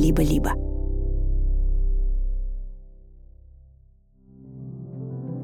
[0.00, 0.52] либо-либо.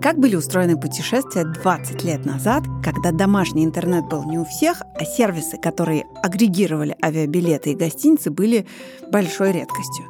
[0.06, 5.04] Как были устроены путешествия 20 лет назад, когда домашний интернет был не у всех, а
[5.04, 8.68] сервисы, которые агрегировали авиабилеты и гостиницы, были
[9.10, 10.06] большой редкостью?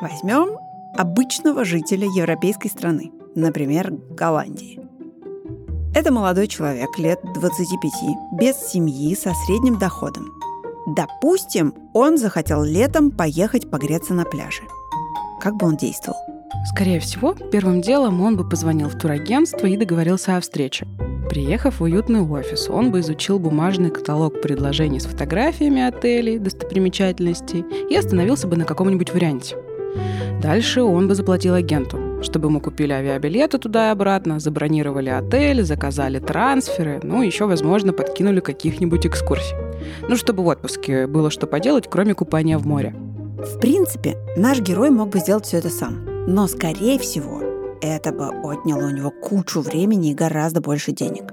[0.00, 0.58] Возьмем
[0.96, 4.80] обычного жителя европейской страны, например, Голландии.
[5.94, 7.92] Это молодой человек лет 25,
[8.40, 10.41] без семьи, со средним доходом.
[10.86, 14.62] Допустим, он захотел летом поехать погреться на пляже.
[15.40, 16.18] Как бы он действовал?
[16.66, 20.86] Скорее всего, первым делом он бы позвонил в турагентство и договорился о встрече.
[21.28, 27.96] Приехав в уютный офис, он бы изучил бумажный каталог предложений с фотографиями отелей, достопримечательностей и
[27.96, 29.56] остановился бы на каком-нибудь варианте.
[30.42, 36.18] Дальше он бы заплатил агенту, чтобы ему купили авиабилеты туда и обратно, забронировали отель, заказали
[36.18, 39.56] трансферы, ну, еще, возможно, подкинули каких-нибудь экскурсий.
[40.08, 42.94] Ну, чтобы в отпуске было что поделать, кроме купания в море.
[43.38, 46.04] В принципе, наш герой мог бы сделать все это сам.
[46.26, 47.42] Но, скорее всего,
[47.80, 51.32] это бы отняло у него кучу времени и гораздо больше денег.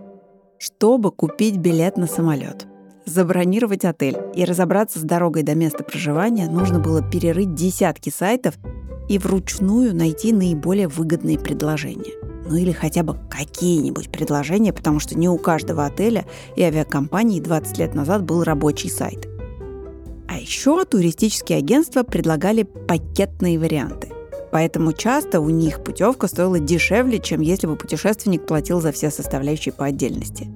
[0.58, 2.66] Чтобы купить билет на самолет,
[3.06, 8.56] забронировать отель и разобраться с дорогой до места проживания, нужно было перерыть десятки сайтов
[9.10, 12.14] и вручную найти наиболее выгодные предложения.
[12.48, 17.78] Ну или хотя бы какие-нибудь предложения, потому что не у каждого отеля и авиакомпании 20
[17.78, 19.28] лет назад был рабочий сайт.
[20.28, 24.10] А еще туристические агентства предлагали пакетные варианты.
[24.52, 29.74] Поэтому часто у них путевка стоила дешевле, чем если бы путешественник платил за все составляющие
[29.74, 30.48] по отдельности.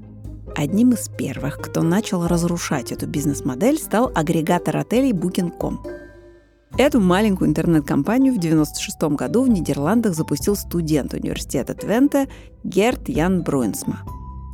[0.56, 6.03] Одним из первых, кто начал разрушать эту бизнес-модель, стал агрегатор отелей Booking.com.
[6.75, 12.27] Эту маленькую интернет-компанию в 1996 году в Нидерландах запустил студент университета Твенте
[12.63, 13.99] Герт Ян Бруинсма.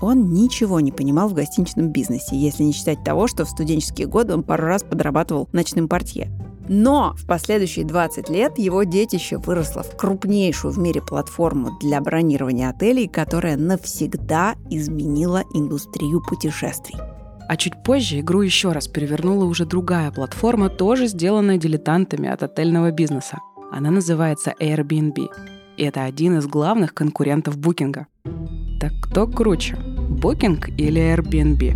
[0.02, 4.34] Он ничего не понимал в гостиничном бизнесе, если не считать того, что в студенческие годы
[4.34, 6.30] он пару раз подрабатывал ночным портье.
[6.68, 12.70] Но в последующие 20 лет его детище выросло в крупнейшую в мире платформу для бронирования
[12.70, 16.96] отелей, которая навсегда изменила индустрию путешествий.
[17.50, 22.92] А чуть позже игру еще раз перевернула уже другая платформа, тоже сделанная дилетантами от отельного
[22.92, 23.40] бизнеса.
[23.72, 25.30] Она называется Airbnb.
[25.76, 28.06] И это один из главных конкурентов Букинга.
[28.80, 29.78] Так кто круче,
[30.12, 31.76] Booking или Airbnb?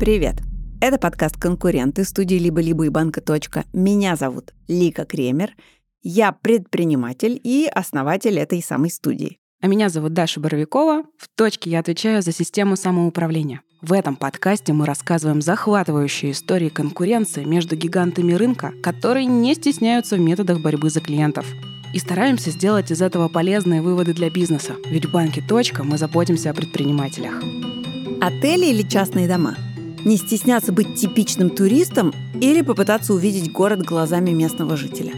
[0.00, 0.47] Привет!
[0.80, 3.64] Это подкаст «Конкуренты» студии «Либо-либо» и банка «Точка».
[3.72, 5.56] Меня зовут Лика Кремер.
[6.02, 9.38] Я предприниматель и основатель этой самой студии.
[9.60, 11.02] А меня зовут Даша Боровикова.
[11.18, 13.62] В «Точке» я отвечаю за систему самоуправления.
[13.82, 20.20] В этом подкасте мы рассказываем захватывающие истории конкуренции между гигантами рынка, которые не стесняются в
[20.20, 21.44] методах борьбы за клиентов.
[21.92, 24.74] И стараемся сделать из этого полезные выводы для бизнеса.
[24.86, 27.42] Ведь в банке «Точка» мы заботимся о предпринимателях.
[28.20, 29.56] Отели или частные дома–
[30.04, 35.12] не стесняться быть типичным туристом или попытаться увидеть город глазами местного жителя.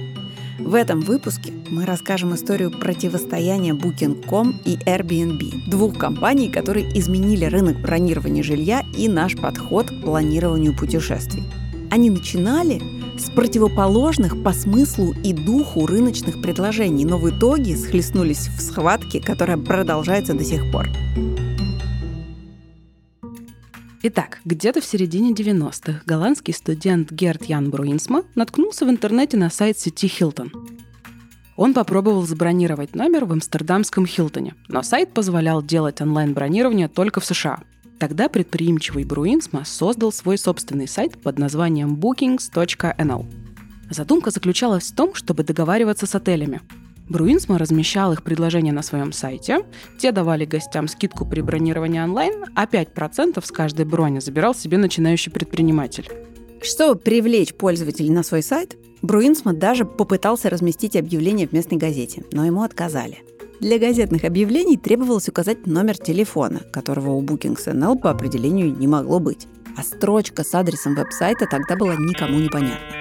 [0.58, 7.80] В этом выпуске мы расскажем историю противостояния Booking.com и Airbnb, двух компаний, которые изменили рынок
[7.80, 11.44] бронирования жилья и наш подход к планированию путешествий.
[11.90, 12.80] Они начинали
[13.18, 19.56] с противоположных по смыслу и духу рыночных предложений, но в итоге схлестнулись в схватке, которая
[19.56, 20.88] продолжается до сих пор.
[24.02, 29.78] Итак, где-то в середине 90-х голландский студент Герт Ян Бруинсма наткнулся в интернете на сайт
[29.78, 30.50] сети Хилтон.
[31.56, 37.60] Он попробовал забронировать номер в амстердамском Хилтоне, но сайт позволял делать онлайн-бронирование только в США.
[37.98, 43.26] Тогда предприимчивый Бруинсма создал свой собственный сайт под названием bookings.nl.
[43.90, 46.62] Задумка заключалась в том, чтобы договариваться с отелями,
[47.10, 49.66] Бруинсма размещал их предложения на своем сайте.
[49.98, 55.32] Те давали гостям скидку при бронировании онлайн, а 5% с каждой брони забирал себе начинающий
[55.32, 56.08] предприниматель.
[56.62, 62.46] Чтобы привлечь пользователей на свой сайт, Бруинсма даже попытался разместить объявление в местной газете, но
[62.46, 63.18] ему отказали.
[63.58, 69.48] Для газетных объявлений требовалось указать номер телефона, которого у Bookings.nl по определению не могло быть.
[69.76, 73.00] А строчка с адресом веб-сайта тогда была никому не понятна.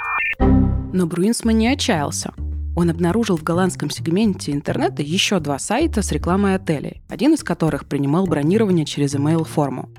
[0.93, 2.33] Но Бруинсма не отчаялся.
[2.79, 7.85] Он обнаружил в голландском сегменте интернета еще два сайта с рекламой отелей, один из которых
[7.85, 9.89] принимал бронирование через email-форму.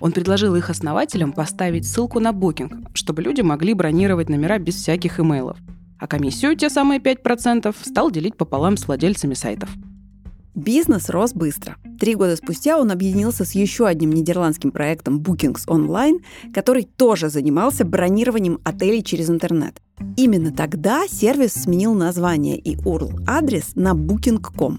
[0.00, 5.20] Он предложил их основателям поставить ссылку на Booking, чтобы люди могли бронировать номера без всяких
[5.20, 5.58] имейлов.
[5.98, 9.68] А комиссию, те самые 5%, стал делить пополам с владельцами сайтов.
[10.54, 11.76] Бизнес рос быстро.
[12.00, 16.20] Три года спустя он объединился с еще одним нидерландским проектом Bookings Online,
[16.54, 19.83] который тоже занимался бронированием отелей через интернет.
[20.16, 24.78] Именно тогда сервис сменил название и URL-адрес на Booking.com.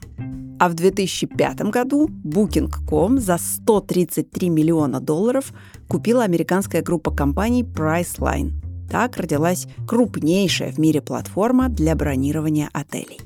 [0.59, 5.51] А в 2005 году Booking.com за 133 миллиона долларов
[5.87, 8.53] купила американская группа компаний Priceline.
[8.89, 13.19] Так родилась крупнейшая в мире платформа для бронирования отелей.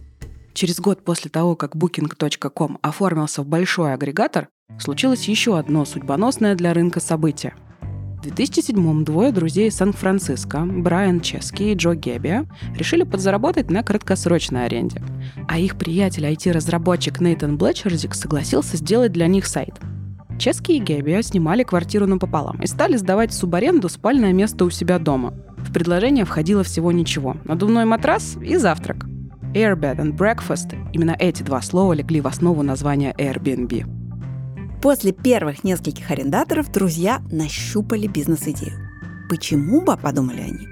[0.54, 4.50] Через год после того, как Booking.com оформился в большой агрегатор,
[4.80, 7.54] случилось еще одно судьбоносное для рынка событие.
[8.22, 12.46] В 2007-м двое друзей из Сан-Франциско, Брайан Чески и Джо Геббиа,
[12.76, 15.02] решили подзаработать на краткосрочной аренде.
[15.48, 19.76] А их приятель IT-разработчик Нейтан Блетчерзик согласился сделать для них сайт.
[20.38, 25.00] Чески и Геббиа снимали квартиру напополам и стали сдавать в субаренду спальное место у себя
[25.00, 25.34] дома.
[25.58, 29.06] В предложение входило всего ничего– надувной матрас и завтрак–
[29.54, 34.09] Airbed and Breakfast– именно эти два слова легли в основу названия Airbnb.
[34.82, 38.90] После первых нескольких арендаторов друзья нащупали бизнес-идею.
[39.30, 40.68] Почему бы, подумали они,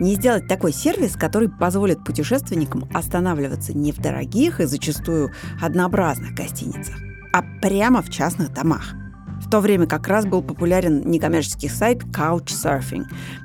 [0.00, 6.96] не сделать такой сервис, который позволит путешественникам останавливаться не в дорогих и зачастую однообразных гостиницах,
[7.32, 8.94] а прямо в частных домах–
[9.42, 13.04] в то время как раз был популярен некоммерческий сайт Couchsurfing.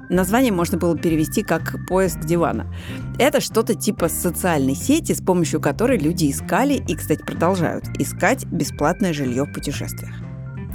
[0.10, 2.72] Название можно было перевести как «поиск дивана».
[3.20, 9.12] Это что-то типа социальной сети, с помощью которой люди искали и, кстати, продолжают искать бесплатное
[9.12, 10.14] жилье в путешествиях.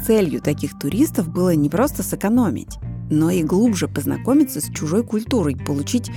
[0.05, 2.79] Целью таких туристов было не просто сэкономить,
[3.11, 6.11] но и глубже познакомиться с чужой культурой, получить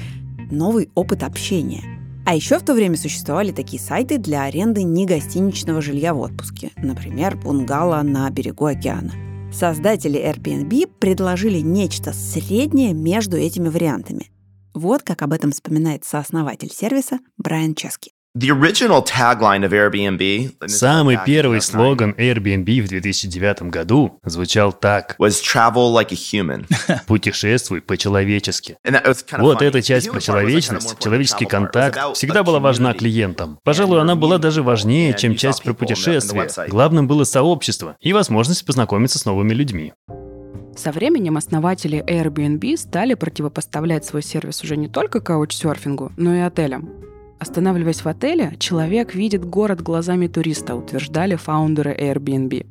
[0.51, 1.83] новый опыт общения–
[2.25, 7.37] а еще в то время существовали такие сайты для аренды негостиничного жилья в отпуске, например,
[7.37, 9.13] бунгало на берегу океана.
[9.53, 14.31] Создатели Airbnb предложили нечто среднее между этими вариантами.
[14.73, 18.14] Вот как об этом вспоминает сооснователь сервиса Брайан Чески.
[20.67, 25.15] Самый первый слоган Airbnb в 2009 году звучал так.
[27.07, 28.77] Путешествуй по-человечески.
[29.37, 33.57] Вот эта часть про человечность, человеческий контакт всегда была важна клиентам.
[33.63, 36.49] Пожалуй, она была даже важнее, чем часть про путешествие.
[36.67, 39.93] Главным было сообщество и возможность познакомиться с новыми людьми.
[40.75, 47.14] Со временем основатели Airbnb стали противопоставлять свой сервис уже не только каучсерфингу, но и отелям.
[47.39, 52.65] Останавливаясь в отеле, человек видит город глазами туриста, утверждали фаундеры Airbnb.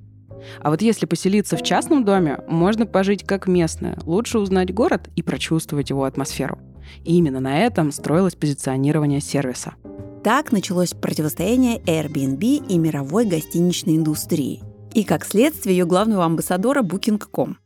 [0.62, 5.22] А вот если поселиться в частном доме, можно пожить как местное, лучше узнать город и
[5.22, 6.58] прочувствовать его атмосферу.
[7.04, 9.74] И именно на этом строилось позиционирование сервиса.
[10.22, 14.62] Так началось противостояние Airbnb и мировой гостиничной индустрии.
[14.94, 17.58] И, как следствие, ее главного амбассадора Booking.com.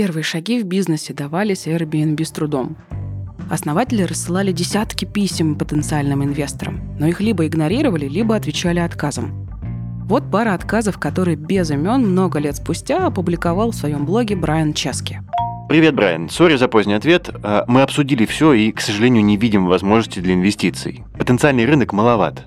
[0.00, 2.78] Первые шаги в бизнесе давались Airbnb с трудом.
[3.50, 9.46] Основатели рассылали десятки писем потенциальным инвесторам, но их либо игнорировали, либо отвечали отказом.
[10.06, 15.20] Вот пара отказов, которые без имен много лет спустя опубликовал в своем блоге Брайан Чески.
[15.68, 16.30] Привет, Брайан.
[16.30, 17.28] Сори за поздний ответ.
[17.42, 21.04] А, мы обсудили все и, к сожалению, не видим возможности для инвестиций.
[21.18, 22.46] Потенциальный рынок маловат.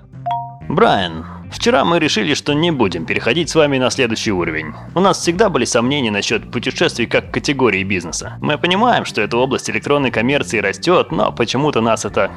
[0.68, 1.24] Брайан,
[1.54, 4.74] Вчера мы решили, что не будем переходить с вами на следующий уровень.
[4.94, 8.38] У нас всегда были сомнения насчет путешествий как категории бизнеса.
[8.40, 12.32] Мы понимаем, что эта область электронной коммерции растет, но почему-то нас это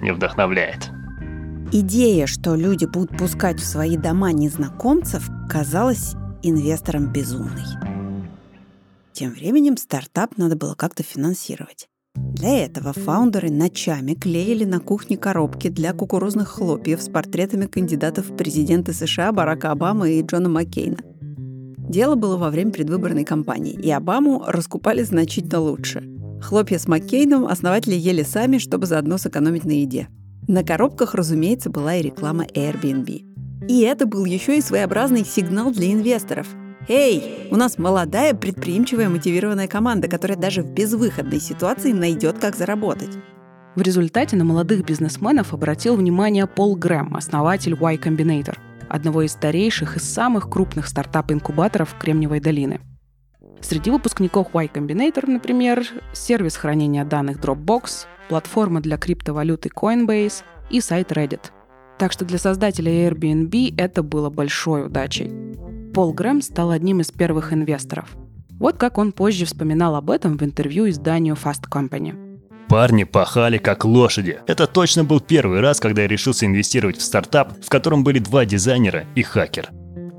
[0.00, 0.90] не вдохновляет.
[1.70, 7.66] Идея, что люди будут пускать в свои дома незнакомцев, казалась инвесторам безумной.
[9.12, 11.88] Тем временем стартап надо было как-то финансировать.
[12.42, 18.36] Для этого фаундеры ночами клеили на кухне коробки для кукурузных хлопьев с портретами кандидатов в
[18.36, 20.96] президенты США Барака Обамы и Джона Маккейна.
[21.78, 26.02] Дело было во время предвыборной кампании, и Обаму раскупали значительно лучше.
[26.42, 30.08] Хлопья с Маккейном основатели ели сами, чтобы заодно сэкономить на еде.
[30.48, 33.68] На коробках, разумеется, была и реклама Airbnb.
[33.68, 36.48] И это был еще и своеобразный сигнал для инвесторов–
[36.88, 43.16] Эй, у нас молодая, предприимчивая, мотивированная команда, которая даже в безвыходной ситуации найдет, как заработать.
[43.76, 48.58] В результате на молодых бизнесменов обратил внимание Пол Грэм, основатель Y Combinator,
[48.88, 52.80] одного из старейших и самых крупных стартап-инкубаторов Кремниевой долины.
[53.60, 61.12] Среди выпускников Y Combinator, например, сервис хранения данных Dropbox, платформа для криптовалюты Coinbase и сайт
[61.12, 61.44] Reddit.
[61.98, 65.30] Так что для создателя Airbnb это было большой удачей.
[65.92, 68.16] Пол Грэм стал одним из первых инвесторов.
[68.58, 72.14] Вот как он позже вспоминал об этом в интервью изданию Fast Company.
[72.68, 74.38] Парни пахали как лошади.
[74.46, 78.46] Это точно был первый раз, когда я решился инвестировать в стартап, в котором были два
[78.46, 79.68] дизайнера и хакер.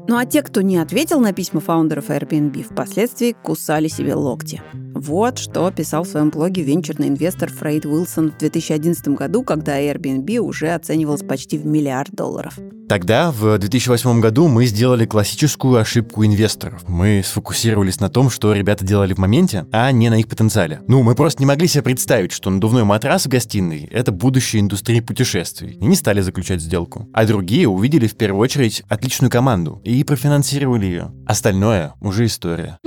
[0.05, 4.61] Ну а те, кто не ответил на письма фаундеров Airbnb, впоследствии кусали себе локти.
[4.93, 10.37] Вот что писал в своем блоге венчурный инвестор Фрейд Уилсон в 2011 году, когда Airbnb
[10.37, 12.57] уже оценивалась почти в миллиард долларов.
[12.89, 16.87] Тогда, в 2008 году, мы сделали классическую ошибку инвесторов.
[16.87, 20.81] Мы сфокусировались на том, что ребята делали в моменте, а не на их потенциале.
[20.87, 24.99] Ну, мы просто не могли себе представить, что надувной матрас в гостиной— это будущее индустрии
[24.99, 27.09] путешествий, и не стали заключать сделку.
[27.13, 31.11] А другие увидели в первую очередь отличную команду и профинансировали ее.
[31.27, 32.79] Остальное уже история.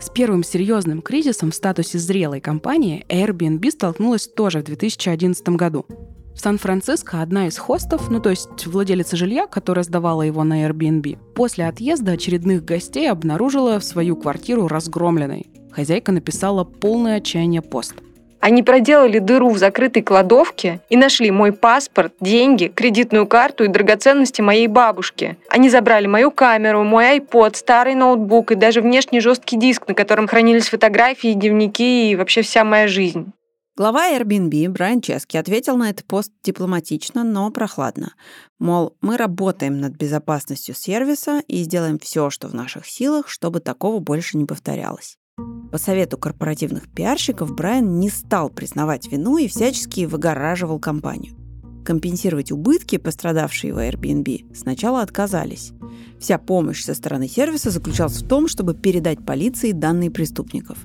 [0.00, 5.86] С первым серьезным кризисом в статусе зрелой компании Airbnb столкнулась тоже в 2011 году.
[6.34, 11.18] В Сан-Франциско одна из хостов, ну то есть владелица жилья, которая сдавала его на Airbnb,
[11.34, 15.46] после отъезда очередных гостей обнаружила свою квартиру разгромленной.
[15.70, 17.94] Хозяйка написала полное отчаяние пост–
[18.42, 24.40] они проделали дыру в закрытой кладовке и нашли мой паспорт, деньги, кредитную карту и драгоценности
[24.40, 25.38] моей бабушки.
[25.48, 30.26] Они забрали мою камеру, мой iPod, старый ноутбук и даже внешний жесткий диск, на котором
[30.26, 33.32] хранились фотографии, дневники и вообще вся моя жизнь.
[33.76, 38.12] Глава Airbnb Брайан Чески ответил на этот пост дипломатично, но прохладно.
[38.58, 44.00] Мол, мы работаем над безопасностью сервиса и сделаем все, что в наших силах, чтобы такого
[44.00, 45.16] больше не повторялось.
[45.72, 51.34] По совету корпоративных пиарщиков Брайан не стал признавать вину и всячески выгораживал компанию.
[51.82, 55.72] Компенсировать убытки, пострадавшие в Airbnb, сначала отказались.
[56.20, 60.76] Вся помощь со стороны сервиса заключалась в том, чтобы передать полиции данные преступников.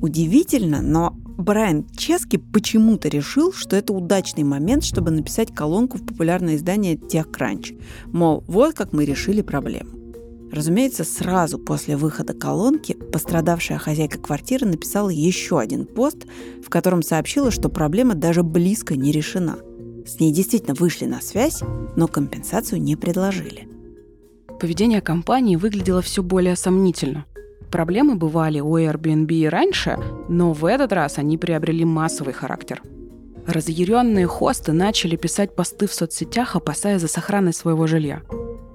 [0.00, 6.56] Удивительно, но Брайан Чески почему-то решил, что это удачный момент, чтобы написать колонку в популярное
[6.56, 7.78] издание TechCrunch.
[8.06, 9.99] Мол, вот как мы решили проблему.
[10.52, 16.26] Разумеется, сразу после выхода колонки пострадавшая хозяйка квартиры написала еще один пост,
[16.64, 19.58] в котором сообщила, что проблема даже близко не решена.
[20.06, 21.62] С ней действительно вышли на связь,
[21.94, 23.68] но компенсацию не предложили.
[24.58, 27.26] Поведение компании выглядело все более сомнительно.
[27.70, 29.96] Проблемы бывали у Airbnb и раньше,
[30.28, 32.82] но в этот раз они приобрели массовый характер.
[33.46, 38.22] Разъяренные хосты начали писать посты в соцсетях, опасаясь за сохранность своего жилья.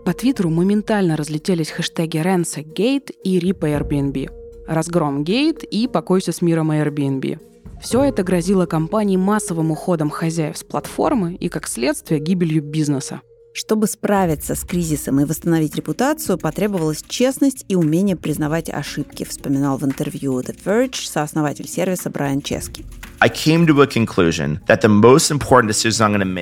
[0.05, 4.29] По Твиттеру моментально разлетелись хэштеги Ренса Гейт и Рипа Airbnb,
[4.67, 7.39] Разгром Гейт и Покойся с миром Airbnb.
[7.81, 13.21] Все это грозило компании массовым уходом хозяев с платформы и, как следствие, гибелью бизнеса.
[13.57, 19.85] Чтобы справиться с кризисом и восстановить репутацию, потребовалась честность и умение признавать ошибки, вспоминал в
[19.85, 22.85] интервью The Verge сооснователь сервиса Брайан Чески.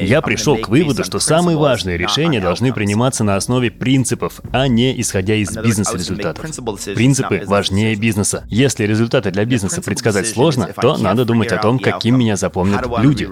[0.07, 4.99] Я пришел к выводу, что самые важные решения должны приниматься на основе принципов, а не
[4.99, 6.43] исходя из бизнес-результатов.
[6.95, 8.43] Принципы важнее бизнеса.
[8.47, 13.29] Если результаты для бизнеса предсказать сложно, то надо думать о том, каким меня запомнят люди.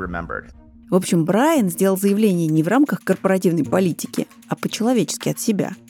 [0.92, 5.72] В общем, Брайан сделал заявление не в рамках корпоративной политики, а по-человечески от себя–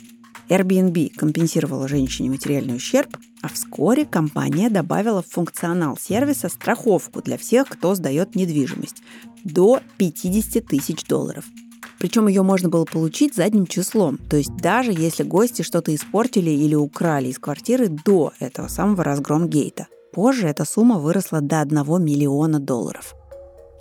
[0.51, 7.69] Airbnb компенсировала женщине материальный ущерб, а вскоре компания добавила в функционал сервиса страховку для всех,
[7.69, 9.01] кто сдает недвижимость
[9.45, 11.45] до 50 тысяч долларов.
[11.99, 16.75] Причем ее можно было получить задним числом, то есть даже если гости что-то испортили или
[16.75, 19.87] украли из квартиры до этого самого разгром гейта.
[20.11, 23.13] Позже эта сумма выросла до 1 миллиона долларов–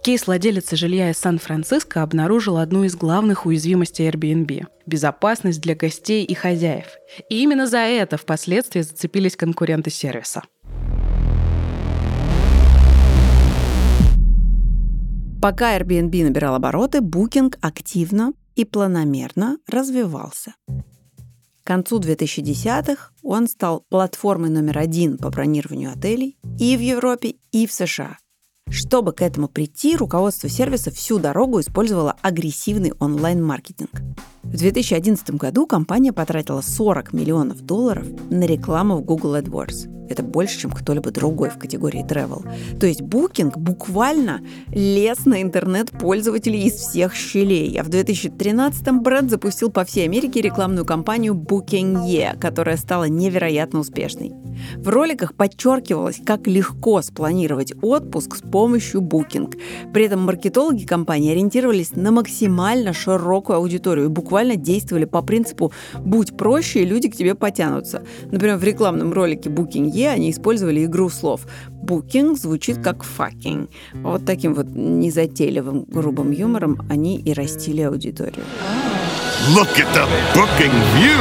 [0.03, 6.33] Кейс владелицы жилья из Сан-Франциско обнаружил одну из главных уязвимостей Airbnb– безопасность для гостей и
[6.33, 6.87] хозяев.
[7.29, 10.43] И именно за это впоследствии зацепились конкуренты сервиса.
[15.43, 20.55] Пока Airbnb набирал обороты, Booking активно и планомерно развивался.
[21.63, 27.67] К концу 2010-х он стал платформой номер один по бронированию отелей и в Европе, и
[27.67, 28.17] в США–
[28.71, 33.91] чтобы к этому прийти, руководство сервиса всю дорогу использовало агрессивный онлайн-маркетинг.
[34.43, 40.59] В 2011 году компания потратила 40 миллионов долларов на рекламу в Google AdWords– это больше,
[40.59, 42.45] чем кто-либо другой в категории travel.
[42.81, 44.41] То есть Booking буквально
[44.75, 47.79] лез на интернет пользователей из всех щелей.
[47.81, 53.79] А в 2013-м бренд запустил по всей Америке рекламную кампанию Booking Ye, которая стала невероятно
[53.79, 54.33] успешной.
[54.77, 59.55] В роликах подчеркивалось, как легко спланировать отпуск с помощью Booking.
[59.93, 66.37] При этом маркетологи компании ориентировались на максимально широкую аудиторию и буквально действовали по принципу «будь
[66.37, 68.03] проще, и люди к тебе потянутся».
[68.31, 71.47] Например, в рекламном ролике Booking Е они использовали игру слов.
[71.83, 73.69] Booking звучит как fucking.
[73.95, 78.45] Вот таким вот незатейливым грубым юмором они и растили аудиторию.
[79.55, 81.21] Look at the booking view!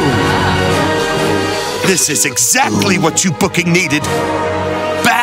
[1.87, 4.03] This is exactly what you booking needed.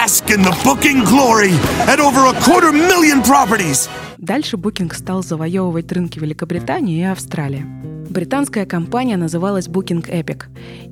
[0.07, 1.51] Bask in the booking glory
[1.93, 3.89] at over a quarter million properties.
[4.19, 7.67] Дальше Booking стал завоевывать рынки Великобритании и Австралии.
[8.09, 10.45] Британская компания называлась Booking Epic.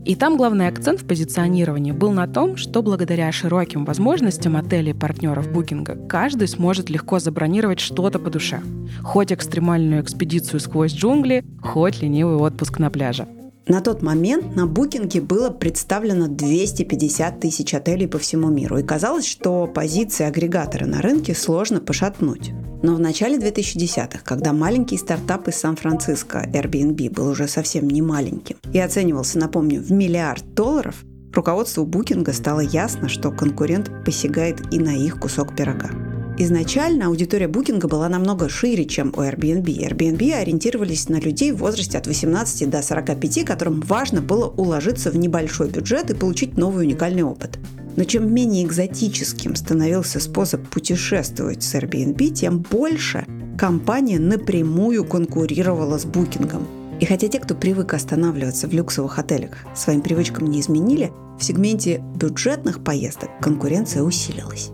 [0.05, 4.95] И там главный акцент в позиционировании был на том, что благодаря широким возможностям отелей и
[4.95, 8.63] партнеров Booking каждый сможет легко забронировать что-то по душе.
[9.05, 13.29] Хоть экстремальную экспедицию сквозь джунгли, хоть ленивый отпуск на пляже.
[13.67, 19.27] На тот момент на букинге было представлено 250 тысяч отелей по всему миру, и казалось,
[19.27, 22.53] что позиции агрегатора на рынке сложно пошатнуть.
[22.83, 28.57] Но в начале 2010-х, когда маленький стартап из Сан-Франциско Airbnb был уже совсем не маленьким
[28.71, 31.03] и оценивался, напомню, в миллиард долларов,
[31.33, 36.14] руководству букинга стало ясно, что конкурент посягает и на их кусок пирога.
[36.37, 39.67] Изначально аудитория букинга была намного шире, чем у Airbnb.
[39.67, 45.17] Airbnb ориентировались на людей в возрасте от 18 до 45, которым важно было уложиться в
[45.17, 47.61] небольшой бюджет и получить новый уникальный опыт.
[47.95, 53.25] Но чем менее экзотическим становился способ путешествовать с Airbnb, тем больше
[53.57, 56.67] компания напрямую конкурировала с букингом.
[56.99, 62.03] И хотя те, кто привык останавливаться в люксовых отелях, своим привычкам не изменили, в сегменте
[62.17, 64.73] бюджетных поездок конкуренция усилилась.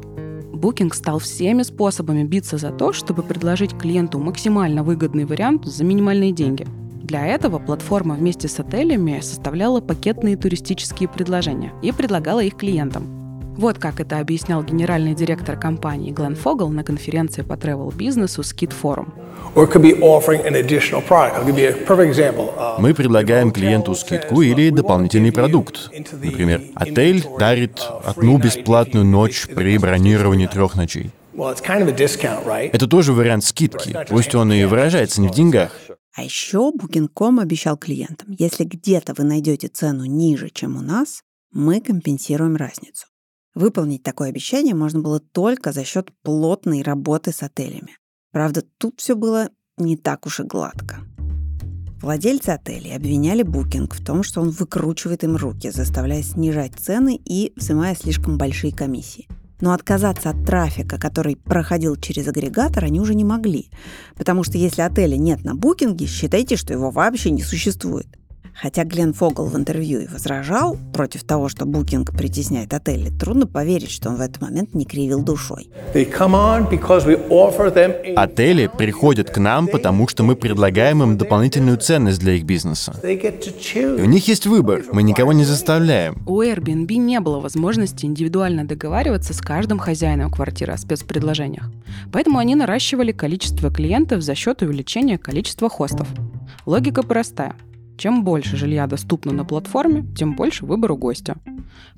[0.61, 6.33] Booking стал всеми способами биться за то, чтобы предложить клиенту максимально выгодный вариант за минимальные
[6.33, 6.67] деньги.
[7.03, 13.21] Для этого платформа вместе с отелями составляла пакетные туристические предложения и предлагала их клиентам.
[13.57, 18.75] Вот как это объяснял генеральный директор компании Глен Фогл на конференции по travel бизнесу Skid
[18.81, 19.13] Forum.
[22.79, 25.91] Мы предлагаем клиенту скидку или дополнительный продукт.
[26.13, 31.11] Например, отель дарит одну бесплатную ночь при бронировании трех ночей.
[32.73, 35.73] Это тоже вариант скидки, пусть он и выражается не в деньгах.
[36.15, 41.81] А еще Booking.com обещал клиентам, если где-то вы найдете цену ниже, чем у нас, мы
[41.81, 43.07] компенсируем разницу.
[43.55, 47.97] Выполнить такое обещание можно было только за счет плотной работы с отелями.
[48.33, 50.99] Правда, тут все было не так уж и гладко.
[52.01, 57.53] Владельцы отелей обвиняли Букинг в том, что он выкручивает им руки, заставляя снижать цены и
[57.57, 59.29] взимая слишком большие комиссии.
[59.61, 63.69] Но отказаться от трафика, который проходил через агрегатор, они уже не могли.
[64.17, 68.07] Потому что если отеля нет на букинге, считайте, что его вообще не существует.
[68.55, 73.91] Хотя Глен Фогл в интервью и возражал против того, что букинг притесняет отели, трудно поверить,
[73.91, 75.71] что он в этот момент не кривил душой.
[78.17, 82.95] Отели приходят к нам, потому что мы предлагаем им дополнительную ценность для их бизнеса.
[83.03, 86.23] И у них есть выбор, мы никого не заставляем.
[86.27, 91.71] У Airbnb не было возможности индивидуально договариваться с каждым хозяином квартиры о спецпредложениях.
[92.13, 96.09] Поэтому они наращивали количество клиентов за счет увеличения количества хостов.
[96.67, 97.55] Логика простая.
[98.01, 101.37] Чем больше жилья доступно на платформе, тем больше выбор у гостя.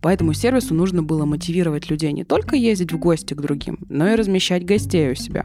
[0.01, 4.17] Поэтому сервису нужно было мотивировать людей не только ездить в гости к другим, но и
[4.17, 5.45] размещать гостей у себя.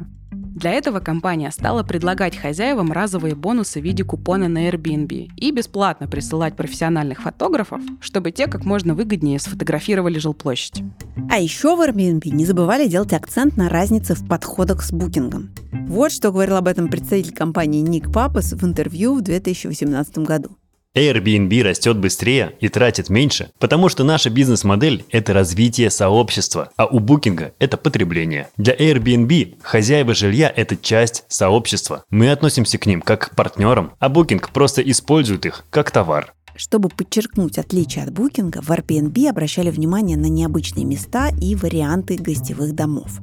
[0.58, 6.08] Для этого компания стала предлагать хозяевам разовые бонусы в виде купона на Airbnb и бесплатно
[6.08, 10.82] присылать профессиональных фотографов, чтобы те как можно выгоднее сфотографировали жилплощадь.
[11.30, 15.52] А еще в Airbnb не забывали делать акцент на разнице в подходах с букингом.
[15.88, 20.58] Вот что говорил об этом представитель компании Ник Папас в интервью в 2018 году.
[20.96, 27.00] Airbnb растет быстрее и тратит меньше, потому что наша бизнес-модель– это развитие сообщества, а у
[27.00, 28.50] Booking– это потребление.
[28.58, 32.04] Для Airbnb хозяева жилья– это часть сообщества.
[32.10, 36.34] Мы относимся к ним как к партнерам, а Booking просто использует их как товар.
[36.58, 42.74] Чтобы подчеркнуть отличие от букинга, в Airbnb обращали внимание на необычные места и варианты гостевых
[42.74, 43.20] домов.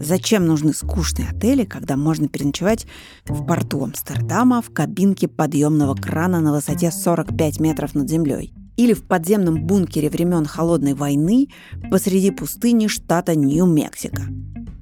[0.00, 2.86] Зачем нужны скучные отели, когда можно переночевать
[3.26, 8.52] в порту Амстердама в кабинке подъемного крана на высоте 45 метров над землей?
[8.76, 11.48] Или в подземном бункере времен Холодной войны
[11.90, 14.22] посреди пустыни штата Нью-Мексико?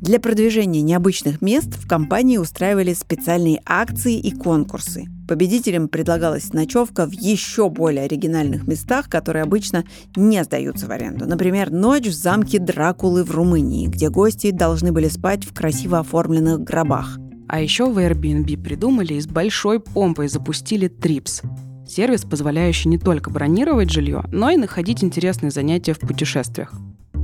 [0.00, 5.06] Для продвижения необычных мест в компании устраивали специальные акции и конкурсы.
[5.26, 11.26] Победителям предлагалась ночевка в еще более оригинальных местах, которые обычно не сдаются в аренду.
[11.26, 16.60] Например, ночь в замке Дракулы в Румынии, где гости должны были спать в красиво оформленных
[16.60, 17.18] гробах.
[17.48, 21.42] А еще в Airbnb придумали и с большой помпой запустили Trips–
[21.88, 26.72] сервис, позволяющий не только бронировать жилье, но и находить интересные занятия в путешествиях.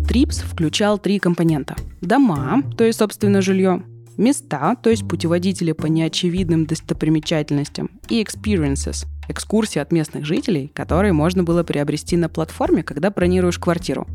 [0.07, 1.77] Trips включал три компонента.
[2.01, 3.83] Дома, то есть, собственно, жилье,
[4.17, 11.45] места, то есть путеводители по неочевидным достопримечательностям, и experiences, экскурсии от местных жителей, которые можно
[11.45, 14.07] было приобрести на платформе, когда бронируешь квартиру.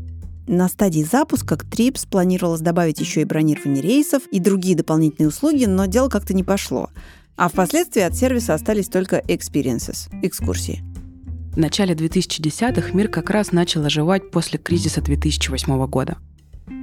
[0.46, 5.66] На стадии запуска к Trips планировалось добавить еще и бронирование рейсов и другие дополнительные услуги,
[5.66, 6.90] но дело как-то не пошло.
[7.36, 10.82] А впоследствии от сервиса остались только experiences– экскурсии.
[11.52, 16.18] В начале 2010-х мир как раз начал оживать после кризиса 2008 года.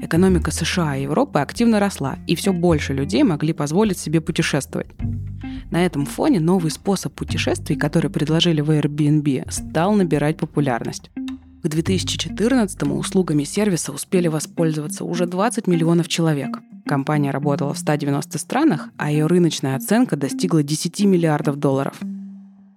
[0.02, 4.88] Экономика США и Европы активно росла, и все больше людей могли позволить себе путешествовать.
[5.72, 11.10] На этом фоне новый способ путешествий, который предложили в Airbnb, стал набирать популярность.
[11.64, 16.60] К 2014 услугами сервиса успели воспользоваться уже 20 миллионов человек.
[16.86, 22.00] Компания работала в 190 странах, а ее рыночная оценка достигла 10 миллиардов долларов.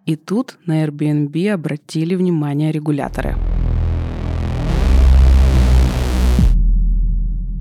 [0.09, 3.37] И тут на Airbnb обратили внимание регуляторы.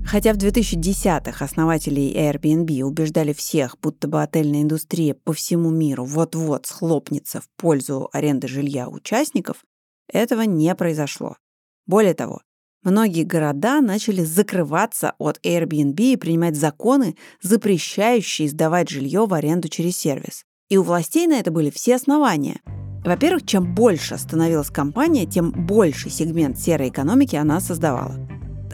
[0.06, 6.64] Хотя в 2010-х основатели Airbnb убеждали всех, будто бы отельная индустрия по всему миру вот-вот
[6.64, 9.62] схлопнется в пользу аренды жилья участников,
[10.10, 11.36] этого не произошло.
[11.84, 12.40] Более того,
[12.82, 19.98] многие города начали закрываться от Airbnb и принимать законы, запрещающие сдавать жилье в аренду через
[19.98, 20.46] сервис.
[20.68, 22.60] И у властей на это были все основания.
[23.04, 28.28] Во-первых, чем больше становилась компания, тем больше сегмент серой экономики она создавала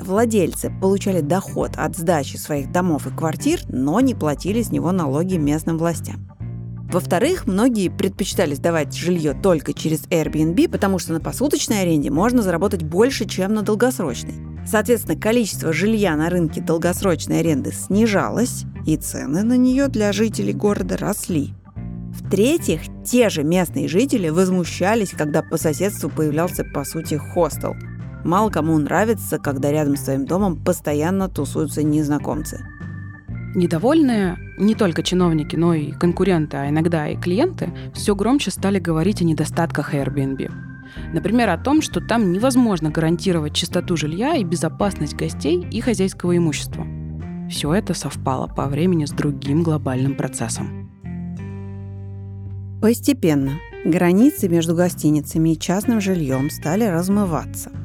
[0.05, 5.37] владельцы получали доход от сдачи своих домов и квартир, но не платили с него налоги
[5.37, 6.29] местным властям.
[6.91, 12.85] Во-вторых, многие предпочитали сдавать жилье только через Airbnb, потому что на посуточной аренде можно заработать
[12.85, 14.35] больше, чем на долгосрочной.
[14.67, 20.97] Соответственно, количество жилья на рынке долгосрочной аренды снижалось, и цены на нее для жителей города
[20.97, 21.55] росли.
[22.15, 27.75] В-третьих, те же местные жители возмущались, когда по соседству появлялся, по сути, хостел–
[28.25, 32.67] Мало кому нравится, когда рядом с твоим домом постоянно тусуются незнакомцы.
[33.55, 39.21] Недовольные не только чиновники, но и конкуренты, а иногда и клиенты все громче стали говорить
[39.21, 40.51] о недостатках Airbnb.
[41.13, 46.87] Например, о том, что там невозможно гарантировать чистоту жилья и безопасность гостей и хозяйского имущества.
[47.51, 50.84] Все это совпало по времени с другим глобальным процессом.
[52.85, 57.73] Постепенно границы между гостиницами и частным жильем стали размываться–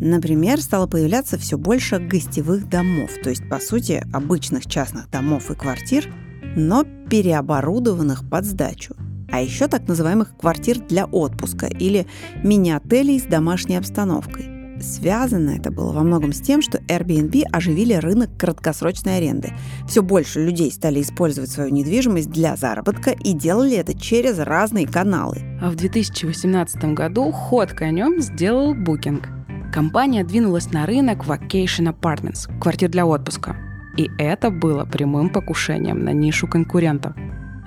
[0.00, 5.54] Например, стало появляться все больше гостевых домов, то есть, по сути, обычных частных домов и
[5.54, 6.10] квартир,
[6.56, 8.94] но переоборудованных под сдачу.
[9.30, 12.06] А еще так называемых квартир для отпуска или
[12.42, 14.57] мини-отелей с домашней обстановкой.
[14.80, 19.52] Связано это было во многом с тем, что Airbnb оживили рынок краткосрочной аренды.
[19.86, 25.38] Все больше людей стали использовать свою недвижимость для заработка и делали это через разные каналы.
[25.60, 29.24] А в 2018 году ход конем сделал Booking–
[29.72, 33.56] компания двинулась на рынок Vacation Apartments, квартир для отпуска.
[33.96, 37.14] И это было прямым покушением на нишу конкурентов.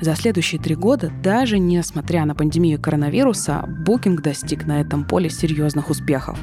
[0.01, 5.89] За следующие три года, даже несмотря на пандемию коронавируса, Booking достиг на этом поле серьезных
[5.89, 6.39] успехов.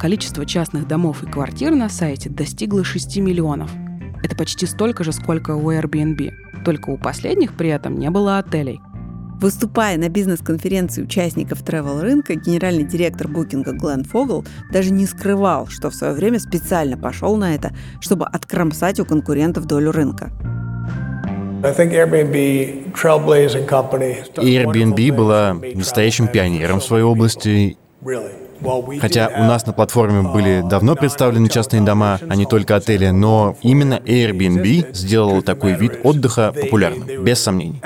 [0.00, 3.70] Количество частных домов и квартир на сайте достигло 6 миллионов.
[4.22, 6.30] Это почти столько же, сколько у Airbnb.
[6.64, 8.80] Только у последних при этом не было отелей–
[9.40, 15.94] Выступая на бизнес-конференции участников travel-рынка, генеральный директор букинга Глен Фогл даже не скрывал, что в
[15.94, 20.30] свое время специально пошел на это, чтобы откромсать у конкурентов долю рынка.
[24.36, 27.78] Airbnb была настоящим пионером в своей области
[29.00, 33.56] Хотя у нас на платформе были давно представлены частные дома, а не только отели, но
[33.62, 37.80] именно Airbnb сделал такой вид отдыха популярным, без сомнений.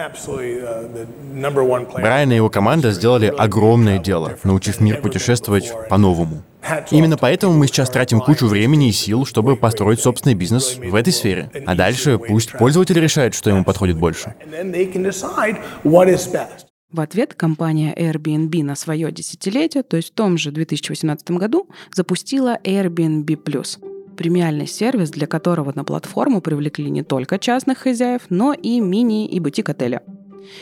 [1.94, 6.42] Брайан и его команда сделали огромное дело, научив мир путешествовать по-новому.
[6.90, 11.12] Именно поэтому мы сейчас тратим кучу времени и сил, чтобы построить собственный бизнес в этой
[11.12, 11.50] сфере.
[11.66, 14.34] А дальше пусть пользователь решает, что ему подходит больше.
[16.92, 22.58] В ответ компания Airbnb на свое десятилетие, то есть в том же 2018 году, запустила
[22.62, 23.36] Airbnb+.
[24.16, 29.40] Премиальный сервис, для которого на платформу привлекли не только частных хозяев, но и мини- и
[29.40, 30.02] бутик-отеля.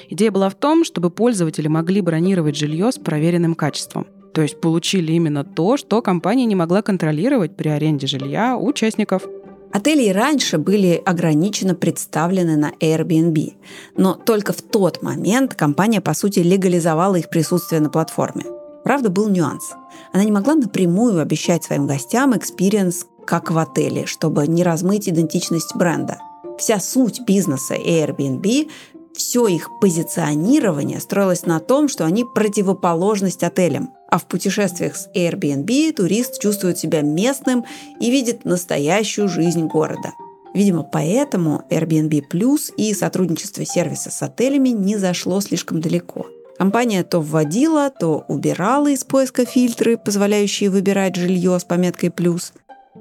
[0.08, 4.06] Идея была в том, чтобы пользователи могли бронировать жилье с проверенным качеством.
[4.32, 9.24] То есть получили именно то, что компания не могла контролировать при аренде жилья у участников–
[9.72, 13.54] Отели и раньше были ограниченно представлены на Airbnb,
[13.96, 18.44] но только в тот момент компания, по сути, легализовала их присутствие на платформе.
[18.84, 19.72] Правда, был нюанс.
[20.12, 25.74] Она не могла напрямую обещать своим гостям experience как в отеле, чтобы не размыть идентичность
[25.74, 26.18] бренда.
[26.58, 28.68] Вся суть бизнеса Airbnb
[29.14, 35.94] все их позиционирование строилось на том, что они противоположность отелям– а в путешествиях с Airbnb
[35.94, 37.64] турист чувствует себя местным
[37.98, 40.12] и видит настоящую жизнь города.
[40.52, 46.26] Видимо, поэтому Airbnb Plus и сотрудничество сервиса с отелями не зашло слишком далеко.
[46.58, 52.52] Компания то вводила, то убирала из поиска фильтры, позволяющие выбирать жилье с пометкой «плюс».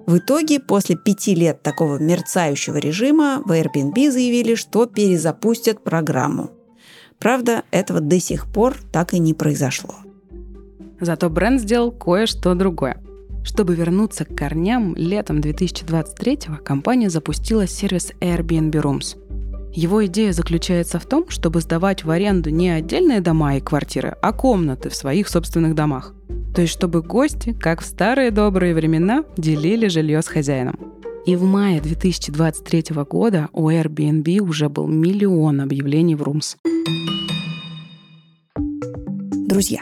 [0.08, 6.52] В итоге, после пяти лет такого мерцающего режима, в Airbnb заявили, что перезапустят программу.
[7.20, 9.96] Правда, этого до сих пор так и не произошло.
[11.02, 13.02] Зато бренд сделал кое-что другое.
[13.44, 19.18] Чтобы вернуться к корням, летом 2023 компания запустила сервис Airbnb Rooms.
[19.74, 24.32] Его идея заключается в том, чтобы сдавать в аренду не отдельные дома и квартиры, а
[24.32, 26.14] комнаты в своих собственных домах.
[26.54, 30.78] То есть чтобы гости, как в старые добрые времена, делили жилье с хозяином.
[31.26, 36.58] И в мае 2023 года у Airbnb уже был миллион объявлений в Rooms.
[39.48, 39.82] Друзья,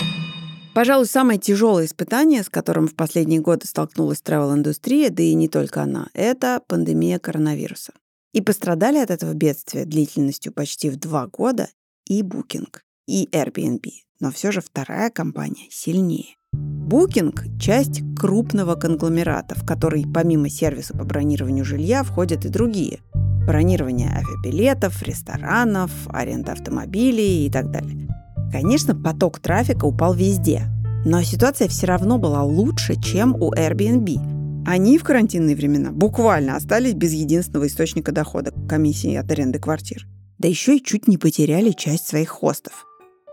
[0.73, 5.83] Пожалуй, самое тяжелое испытание, с которым в последние годы столкнулась travel-индустрия, да и не только
[5.83, 7.91] она, это пандемия коронавируса.
[8.33, 11.67] И пострадали от этого бедствия длительностью почти в два года
[12.07, 12.69] и Booking,
[13.05, 13.81] и Airbnb.
[14.21, 16.37] Но все же вторая компания сильнее.
[16.53, 22.99] Booking– часть крупного конгломерата, в который помимо сервиса по бронированию жилья входят и другие.
[23.45, 28.07] Бронирование авиабилетов, ресторанов, аренда автомобилей и так далее.
[28.51, 30.63] Конечно, поток трафика упал везде,
[31.05, 34.67] но ситуация все равно была лучше, чем у Airbnb.
[34.67, 40.05] Они в карантинные времена буквально остались без единственного источника дохода– комиссии от аренды квартир.
[40.37, 42.85] Да еще и чуть не потеряли часть своих хостов.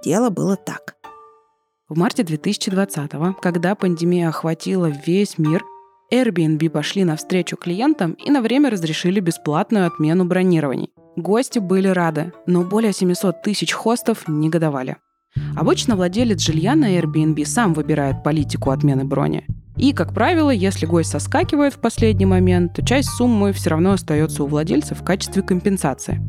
[0.04, 0.94] Дело было так.
[1.88, 5.64] В марте 2020-го, когда пандемия охватила весь мир,
[6.12, 10.90] Airbnb пошли навстречу клиентам и на время разрешили бесплатную отмену бронирований.
[11.16, 14.96] Гости были рады, но более 700 тысяч хостов негодовали.
[15.58, 19.44] Обычно владелец жилья на Airbnb сам выбирает политику отмены брони.
[19.76, 24.44] И, как правило, если гость соскакивает в последний момент, то часть суммы все равно остается
[24.44, 26.20] у владельца в качестве компенсации.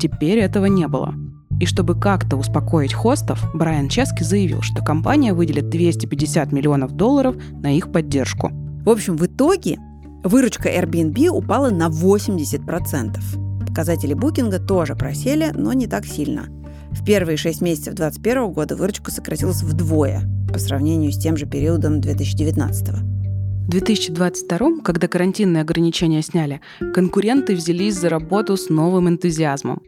[0.00, 1.14] Теперь этого не было.
[1.60, 7.76] И чтобы как-то успокоить хостов, Брайан Чески заявил, что компания выделит 250 миллионов долларов на
[7.76, 8.50] их поддержку.
[8.84, 9.78] В общем, в итоге
[10.22, 13.66] выручка Airbnb упала на 80%.
[13.66, 16.46] Показатели букинга тоже просели, но не так сильно–
[16.90, 20.22] в первые шесть месяцев 2021 года выручка сократилась вдвое
[20.52, 26.60] по сравнению с тем же периодом 2019 В 2022, когда карантинные ограничения сняли,
[26.94, 29.82] конкуренты взялись за работу с новым энтузиазмом.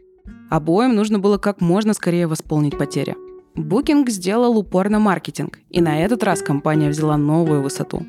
[0.49, 3.15] Обоим нужно было как можно скорее восполнить потери.
[3.55, 8.05] Booking сделал упор на маркетинг, и на этот раз компания взяла новую высоту.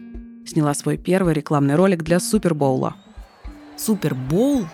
[0.47, 2.97] Сняла свой первый рекламный ролик для Супербоула.
[3.77, 4.67] Супербоул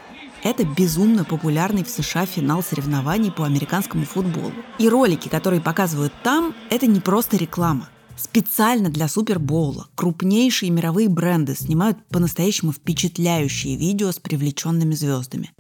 [0.43, 4.53] это безумно популярный в США финал соревнований по американскому футболу.
[4.79, 7.89] И ролики, которые показывают там, это не просто реклама.
[8.17, 15.53] Специально для Супербоула крупнейшие мировые бренды снимают по-настоящему впечатляющие видео с привлеченными звездами.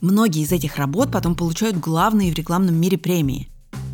[0.00, 3.51] Многие из этих работ потом получают главные в рекламном мире премии.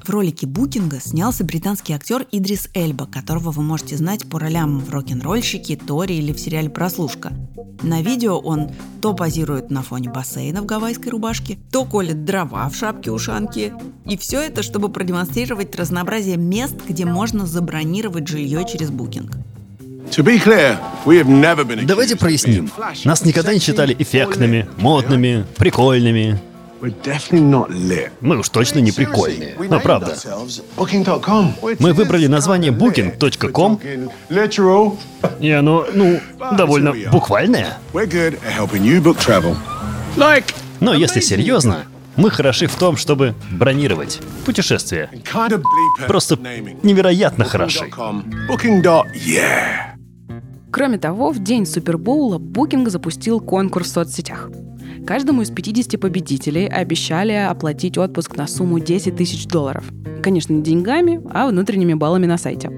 [0.09, 4.89] В ролике Букинга снялся британский актер Идрис Эльба, которого вы можете знать по ролям в
[4.89, 7.31] «Рок-н-ролльщике», «Тори» или в сериале «Прослушка».
[7.83, 8.71] На видео он
[9.03, 13.75] то позирует на фоне бассейна в гавайской рубашке, то колет дрова в шапке-ушанке.
[14.07, 19.33] И все это, чтобы продемонстрировать разнообразие мест, где можно забронировать жилье через Букинг.
[21.85, 22.71] Давайте проясним.
[23.05, 26.41] Нас никогда не считали эффектными, модными, прикольными.
[28.21, 29.57] Мы уж точно не прикольные.
[29.69, 30.17] Но правда.
[31.79, 33.81] Мы выбрали название booking.com,
[35.41, 36.21] и оно, ну,
[36.57, 37.79] довольно буквальное.
[40.81, 41.85] Но если серьезно,
[42.17, 45.11] мы хороши в том, чтобы бронировать путешествия.
[46.07, 46.37] Просто
[46.83, 47.91] невероятно хороши.
[50.71, 54.51] Кроме того, в день Супербоула Booking запустил конкурс в соцсетях.
[55.09, 59.91] Каждому из 50 победителей обещали оплатить отпуск на сумму 10 тысяч долларов.
[60.23, 62.71] Конечно, не деньгами, а внутренними баллами на сайте.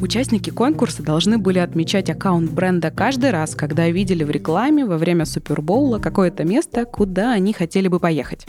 [0.00, 5.26] Участники конкурса должны были отмечать аккаунт бренда каждый раз, когда видели в рекламе во время
[5.26, 8.46] Супербоула какое-то место, куда они хотели бы поехать.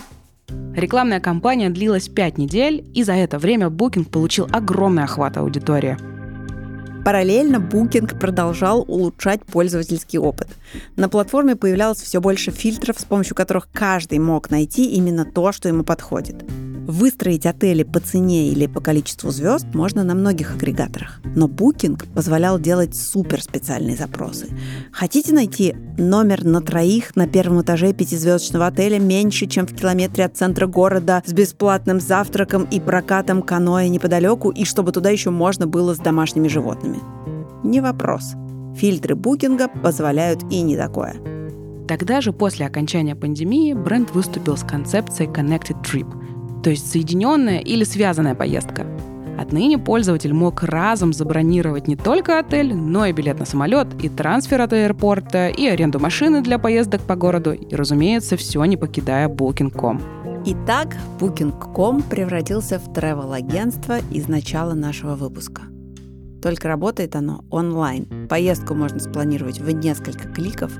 [0.74, 5.98] Рекламная кампания длилась 5 недель, и за это время Booking получил огромный охват аудитории–
[7.08, 10.50] Параллельно Booking продолжал улучшать пользовательский опыт.
[10.96, 15.68] На платформе появлялось все больше фильтров, с помощью которых каждый мог найти именно то, что
[15.68, 16.44] ему подходит.
[16.88, 22.58] Выстроить отели по цене или по количеству звезд можно на многих агрегаторах, но Booking позволял
[22.58, 24.48] делать супер специальные запросы.
[24.94, 30.38] Хотите найти номер на троих на первом этаже пятизвездочного отеля меньше, чем в километре от
[30.38, 35.94] центра города с бесплатным завтраком и прокатом каноэ неподалеку, и чтобы туда еще можно было
[35.94, 37.00] с домашними животными?
[37.66, 38.32] Не вопрос.
[38.78, 41.16] Фильтры букинга позволяют и не такое.
[41.88, 47.84] Тогда же, после окончания пандемии, бренд выступил с концепцией Connected Trip, то есть соединенная или
[47.84, 48.86] связанная поездка.
[49.40, 54.62] Отныне пользователь мог разом забронировать не только отель, но и билет на самолет, и трансфер
[54.62, 60.02] от аэропорта, и аренду машины для поездок по городу, и, разумеется, все не покидая Booking.com.
[60.46, 65.64] Итак, Booking.com превратился в travel-агентство из начала нашего выпуска.
[66.42, 68.28] Только работает оно онлайн.
[68.30, 70.72] Поездку можно спланировать в несколько кликов,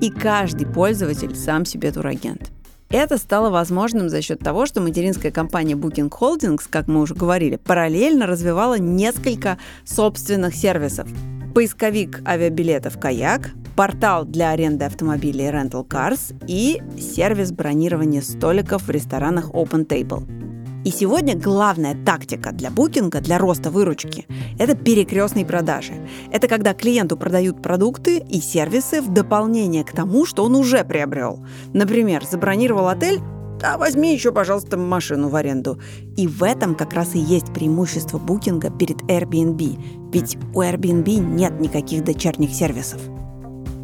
[0.00, 2.50] и каждый пользователь сам себе турагент.
[2.88, 7.56] Это стало возможным за счет того, что материнская компания Booking Holdings, как мы уже говорили,
[7.56, 11.08] параллельно развивала несколько собственных сервисов.
[11.54, 19.50] Поисковик авиабилетов «Каяк», портал для аренды автомобилей Rental Cars и сервис бронирования столиков в ресторанах
[19.50, 20.55] Open Table.
[20.86, 24.24] И сегодня главная тактика для букинга, для роста выручки–
[24.60, 25.94] это перекрестные продажи.
[26.30, 31.44] Это когда клиенту продают продукты и сервисы в дополнение к тому, что он уже приобрел.
[31.74, 33.18] Например, забронировал отель,
[33.64, 35.80] а возьми еще, пожалуйста, машину в аренду.
[36.16, 40.12] И в этом как раз и есть преимущество букинга перед Airbnb.
[40.12, 43.00] Ведь у Airbnb нет никаких дочерних сервисов.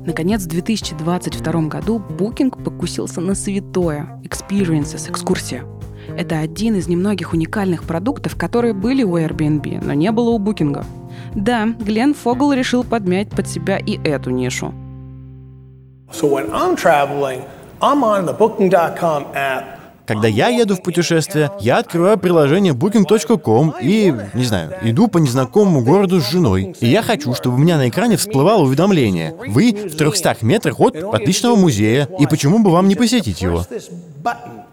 [0.07, 5.65] Наконец, в 2022 году Booking покусился на святое– Experiences, экскурсия.
[6.17, 10.85] Это один из немногих уникальных продуктов, которые были у Airbnb, но не было у Booking.
[11.35, 14.75] Да, Глен Фогл решил подмять под себя и эту нишу.
[16.13, 17.43] So when I'm traveling,
[17.81, 19.72] I'm on the booking.com app
[20.07, 25.83] когда я еду в путешествие, я открываю приложение booking.com и, не знаю, иду по незнакомому
[25.83, 26.75] городу с женой.
[26.81, 29.35] И я хочу, чтобы у меня на экране всплывало уведомление.
[29.47, 33.65] Вы в 300 метрах от отличного музея, и почему бы вам не посетить его?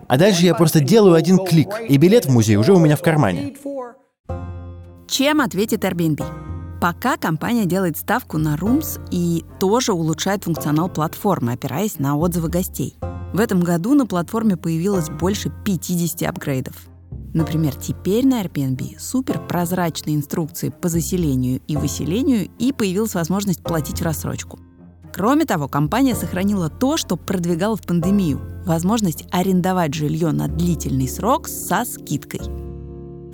[0.07, 3.01] А дальше я просто делаю один клик, и билет в музей уже у меня в
[3.01, 3.53] кармане.
[5.07, 6.48] Чем ответит Airbnb?
[6.81, 12.95] Пока компания делает ставку на Rooms и тоже улучшает функционал платформы, опираясь на отзывы гостей.
[13.33, 16.75] В этом году на платформе появилось больше 50 апгрейдов.
[17.33, 23.99] Например, теперь на Airbnb супер прозрачные инструкции по заселению и выселению и появилась возможность платить
[23.99, 24.57] в рассрочку.
[25.13, 31.49] Кроме того, компания сохранила то, что продвигала в пандемию– возможность арендовать жилье на длительный срок
[31.49, 32.68] со скидкой.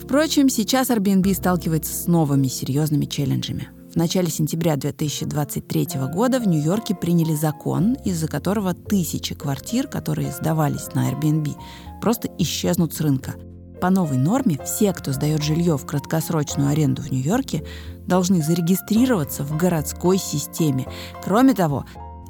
[0.06, 3.70] Впрочем, сейчас Airbnb сталкивается с новыми серьезными челленджами.
[3.92, 10.94] В начале сентября 2023 года в Нью-Йорке приняли закон, из-за которого тысячи квартир, которые сдавались
[10.94, 11.56] на Airbnb,
[12.02, 13.34] просто исчезнут с рынка.
[13.82, 17.66] По новой норме все, кто сдает жилье в краткосрочную аренду в Нью-Йорке,
[18.06, 20.86] должны зарегистрироваться в городской системе.
[21.24, 21.84] Кроме того,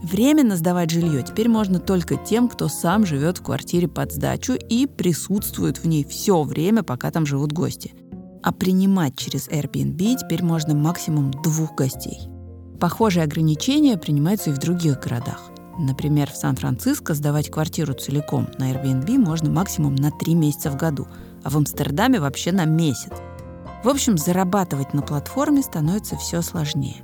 [0.03, 4.85] временно сдавать жилье теперь можно только тем, кто сам живет в квартире под сдачу и
[4.85, 7.93] присутствует в ней все время, пока там живут гости.
[8.43, 12.29] А принимать через Airbnb теперь можно максимум двух гостей.
[12.79, 15.49] Похожие ограничения принимаются и в других городах.
[15.77, 21.07] Например, в Сан-Франциско сдавать квартиру целиком на Airbnb можно максимум на три месяца в году,
[21.43, 23.11] а в Амстердаме вообще на месяц.
[23.83, 27.03] В общем, зарабатывать на платформе становится все сложнее.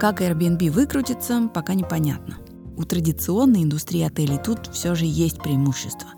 [0.00, 2.38] Как Airbnb выкрутится, пока непонятно.
[2.78, 6.08] У традиционной индустрии отелей тут все же есть преимущество.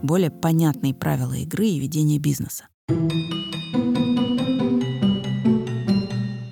[0.00, 2.68] Более понятные правила игры и ведения бизнеса.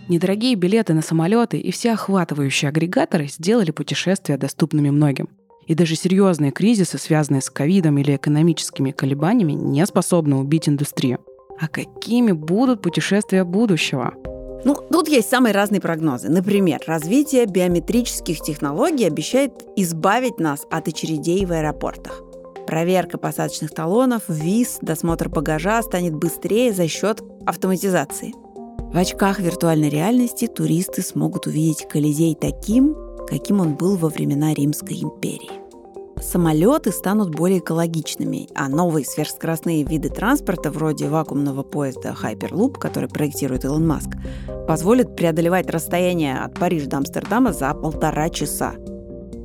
[0.09, 5.29] Недорогие билеты на самолеты и все охватывающие агрегаторы сделали путешествия доступными многим.
[5.69, 11.21] И даже серьезные кризисы, связанные с ковидом или экономическими колебаниями, не способны убить индустрию.
[11.61, 14.13] А какими будут путешествия будущего?
[14.65, 16.29] Ну, тут есть самые разные прогнозы.
[16.29, 22.23] Например, развитие биометрических технологий обещает избавить нас от очередей в аэропортах.
[22.67, 28.33] Проверка посадочных талонов, виз, досмотр багажа станет быстрее за счет автоматизации.
[28.93, 32.97] В очках виртуальной реальности туристы смогут увидеть Колизей таким,
[33.27, 35.70] каким он был во времена Римской империи.
[36.21, 43.65] Самолеты станут более экологичными, а новые сверхскоростные виды транспорта, вроде вакуумного поезда Hyperloop, который проектирует
[43.65, 44.11] Илон Маск,
[44.69, 48.75] позволят преодолевать расстояние от Парижа до Амстердама за полтора часа.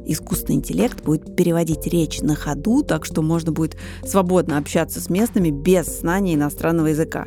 [0.05, 5.49] Искусственный интеллект будет переводить речь на ходу, так что можно будет свободно общаться с местными
[5.49, 7.25] без знания иностранного языка.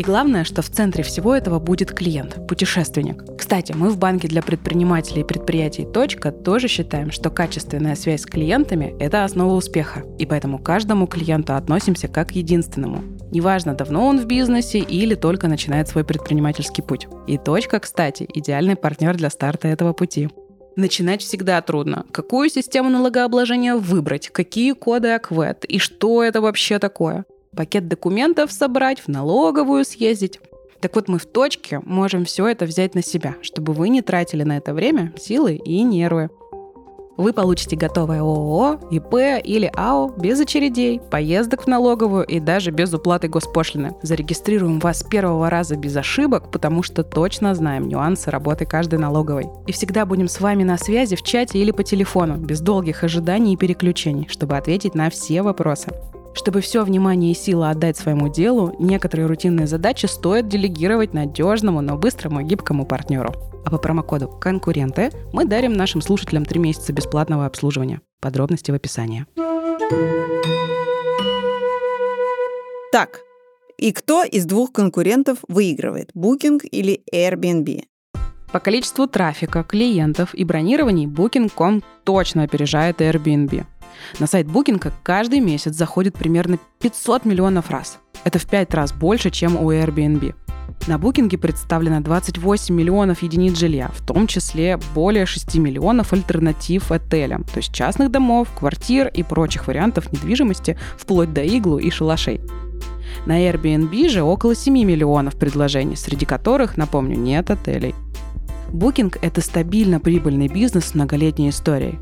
[0.00, 3.22] И главное, что в центре всего этого будет клиент, путешественник.
[3.36, 8.24] Кстати, мы в банке для предпринимателей и предприятий «Точка» тоже считаем, что качественная связь с
[8.24, 10.02] клиентами– это основа успеха.
[10.18, 13.02] И поэтому каждому клиенту относимся как к единственному.
[13.30, 17.06] Неважно, давно он в бизнесе или только начинает свой предпринимательский путь.
[17.26, 20.30] И «Точка», кстати, идеальный партнер для старта этого пути.
[20.76, 22.06] Начинать всегда трудно.
[22.10, 27.26] Какую систему налогообложения выбрать, какие коды АКВЭД и что это вообще такое?
[27.54, 30.40] Пакет документов собрать, в налоговую съездить.
[30.80, 34.44] Так вот, мы в точке можем все это взять на себя, чтобы вы не тратили
[34.44, 36.30] на это время, силы и нервы.
[37.18, 42.94] Вы получите готовое ООО, ИП или АО без очередей, поездок в налоговую и даже без
[42.94, 43.94] уплаты госпошлины.
[44.00, 49.50] Зарегистрируем вас с первого раза без ошибок, потому что точно знаем нюансы работы каждой налоговой.
[49.66, 53.52] И всегда будем с вами на связи в чате или по телефону, без долгих ожиданий
[53.52, 55.92] и переключений, чтобы ответить на все вопросы.
[56.32, 61.96] Чтобы все внимание и сила отдать своему делу, некоторые рутинные задачи стоит делегировать надежному, но
[61.96, 63.34] быстрому и гибкому партнеру.
[63.64, 68.00] А по промокоду «Конкуренты» мы дарим нашим слушателям 3 месяца бесплатного обслуживания.
[68.20, 69.26] Подробности в описании.
[72.92, 73.20] Так,
[73.76, 77.84] и кто из двух конкурентов выигрывает, Booking или Airbnb?
[78.52, 83.64] По количеству трафика, клиентов и бронирований Booking.com точно опережает Airbnb.
[84.18, 87.98] На сайт Booking каждый месяц заходит примерно 500 миллионов раз.
[88.24, 90.34] Это в 5 раз больше, чем у Airbnb.
[90.86, 97.44] На букинге представлено 28 миллионов единиц жилья, в том числе более 6 миллионов альтернатив отелям,
[97.44, 102.40] то есть частных домов, квартир и прочих вариантов недвижимости, вплоть до иглу и шалашей.
[103.26, 107.94] На Airbnb же около 7 миллионов предложений, среди которых, напомню, нет отелей.
[108.72, 111.98] Booking– это стабильно прибыльный бизнес с многолетней историей.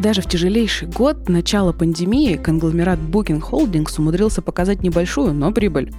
[0.00, 5.92] Даже в тяжелейший год, начала пандемии, конгломерат Booking Holdings умудрился показать небольшую, но прибыль.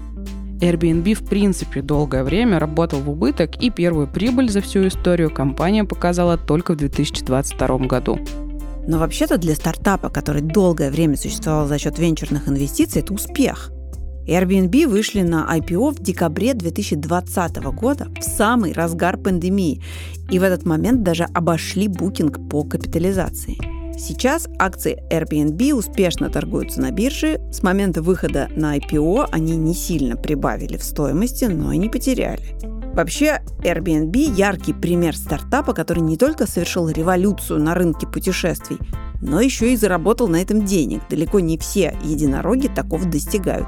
[0.60, 5.84] Airbnb в принципе долгое время работал в убыток, и первую прибыль за всю историю компания
[5.84, 8.20] показала только в 2022 году.
[8.88, 13.72] Но вообще-то для стартапа, который долгое время существовал за счет венчурных инвестиций, это успех.
[14.28, 19.82] Airbnb вышли на IPO в декабре 2020 года, в самый разгар пандемии,
[20.30, 23.58] и в этот момент даже обошли букинг по капитализации–
[23.98, 27.40] Сейчас акции Airbnb успешно торгуются на бирже.
[27.52, 32.58] С момента выхода на IPO они не сильно прибавили в стоимости, но и не потеряли.
[32.94, 38.80] Вообще, Airbnb– яркий пример стартапа, который не только совершил революцию на рынке путешествий,
[39.22, 41.02] но еще и заработал на этом денег.
[41.10, 43.68] Далеко не все единороги такого достигают.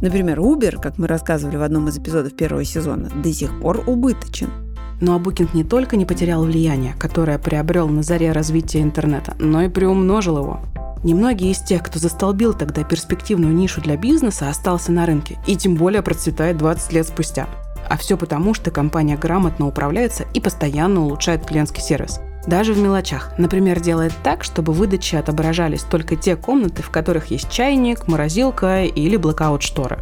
[0.00, 4.67] Например, Uber, как мы рассказывали в одном из эпизодов первого сезона, до сих пор убыточен.
[5.00, 9.68] Но Абукинг не только не потерял влияние, которое приобрел на заре развития интернета, но и
[9.68, 10.60] приумножил его.
[11.04, 15.76] Немногие из тех, кто застолбил тогда перспективную нишу для бизнеса, остался на рынке и тем
[15.76, 17.46] более процветает 20 лет спустя.
[17.88, 22.20] А все потому, что компания грамотно управляется и постоянно улучшает клиентский сервис.
[22.46, 23.32] Даже в мелочах.
[23.38, 28.84] Например, делает так, чтобы в выдаче отображались только те комнаты, в которых есть чайник, морозилка
[28.84, 29.98] или блокаут-шторы.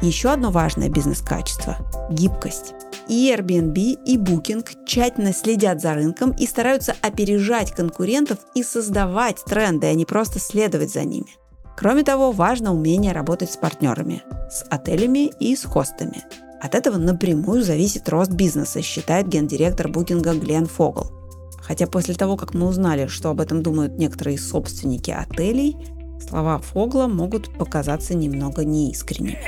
[0.00, 1.76] Еще одно важное бизнес-качество–
[2.10, 2.74] гибкость.
[3.08, 9.86] И Airbnb, и Booking тщательно следят за рынком и стараются опережать конкурентов и создавать тренды,
[9.86, 11.28] а не просто следовать за ними.
[11.76, 16.24] Кроме того, важно умение работать с партнерами, с отелями и с хостами.
[16.60, 21.12] От этого напрямую зависит рост бизнеса, считает гендиректор букинга Глен Фогл.
[21.60, 25.76] Хотя после того, как мы узнали, что об этом думают некоторые собственники отелей,
[26.20, 29.38] слова Фогла могут показаться немного неискренними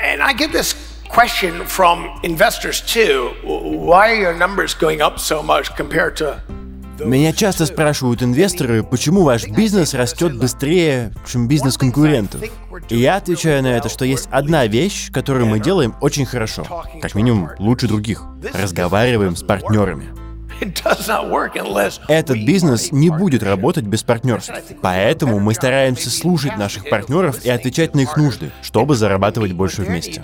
[1.11, 3.35] question from investors too.
[3.43, 6.41] Why are your numbers going up so much compared to
[7.05, 12.43] меня часто спрашивают инвесторы, почему ваш бизнес растет быстрее, чем бизнес конкурентов.
[12.91, 17.15] И я отвечаю на это, что есть одна вещь, которую мы делаем очень хорошо, как
[17.15, 18.23] минимум лучше других.
[18.53, 20.30] Разговариваем с партнерами.
[22.09, 24.53] Этот бизнес не будет работать без партнерств.
[24.83, 30.23] Поэтому мы стараемся слушать наших партнеров и отвечать на их нужды, чтобы зарабатывать больше вместе.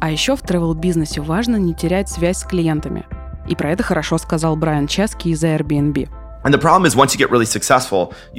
[0.00, 3.04] А еще в travel-бизнесе важно не терять связь с клиентами.
[3.48, 6.08] И про это хорошо сказал Брайан Чески из Airbnb.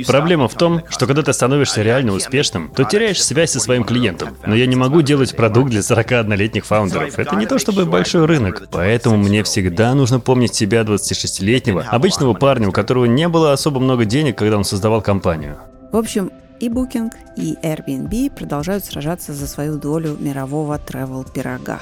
[0.08, 4.38] Проблема в том, что когда ты становишься реально успешным, то теряешь связь со своим клиентом.
[4.46, 7.20] Но я не могу делать продукт для 41-летних фаундеров.
[7.20, 8.68] Это не то чтобы большой рынок.
[8.72, 14.06] Поэтому мне всегда нужно помнить себя 26-летнего, обычного парня, у которого не было особо много
[14.06, 15.58] денег, когда он создавал компанию.
[15.92, 21.80] В общем, и Booking, и Airbnb продолжают сражаться за свою долю мирового travel пирога.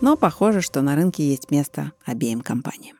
[0.00, 2.96] Но похоже, что на рынке есть место обеим компаниям.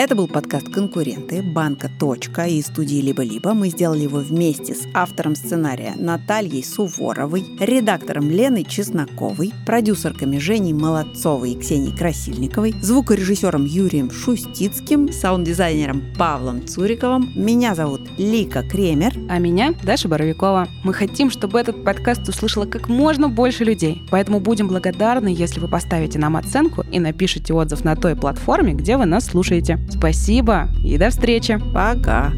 [0.00, 3.52] Это был подкаст «Конкуренты» банка «Точка» и студии «Либо-либо».
[3.52, 11.50] Мы сделали его вместе с автором сценария Натальей Суворовой, редактором Леной Чесноковой, продюсерками Женей Молодцовой
[11.52, 17.34] и Ксенией Красильниковой, звукорежиссером Юрием Шустицким, саунд-дизайнером Павлом Цуриковым.
[17.36, 19.12] Меня зовут Лика Кремер.
[19.28, 20.66] А меня Даша Боровикова.
[20.82, 24.00] Мы хотим, чтобы этот подкаст услышало как можно больше людей.
[24.10, 28.96] Поэтому будем благодарны, если вы поставите нам оценку и напишите отзыв на той платформе, где
[28.96, 29.78] вы нас слушаете.
[29.90, 31.58] Спасибо и до встречи.
[31.74, 32.32] Пока.